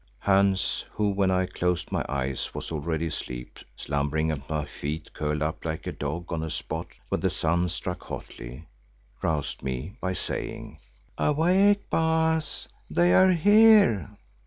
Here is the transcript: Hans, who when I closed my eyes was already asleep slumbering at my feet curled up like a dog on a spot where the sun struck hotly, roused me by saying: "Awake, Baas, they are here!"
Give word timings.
Hans, 0.17 0.83
who 0.93 1.11
when 1.11 1.29
I 1.29 1.45
closed 1.45 1.91
my 1.91 2.03
eyes 2.09 2.55
was 2.55 2.71
already 2.71 3.05
asleep 3.05 3.59
slumbering 3.75 4.31
at 4.31 4.49
my 4.49 4.65
feet 4.65 5.13
curled 5.13 5.43
up 5.43 5.63
like 5.63 5.85
a 5.85 5.91
dog 5.91 6.33
on 6.33 6.41
a 6.41 6.49
spot 6.49 6.87
where 7.09 7.19
the 7.21 7.29
sun 7.29 7.69
struck 7.69 8.01
hotly, 8.05 8.65
roused 9.21 9.61
me 9.61 9.93
by 10.01 10.13
saying: 10.13 10.79
"Awake, 11.19 11.87
Baas, 11.91 12.67
they 12.89 13.13
are 13.13 13.29
here!" 13.29 14.17